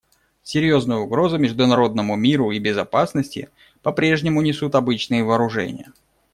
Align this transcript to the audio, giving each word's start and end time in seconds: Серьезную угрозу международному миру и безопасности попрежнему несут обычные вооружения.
Серьезную 0.41 1.01
угрозу 1.01 1.37
международному 1.37 2.15
миру 2.15 2.49
и 2.49 2.57
безопасности 2.57 3.51
попрежнему 3.83 4.41
несут 4.41 4.73
обычные 4.73 5.23
вооружения. 5.23 5.93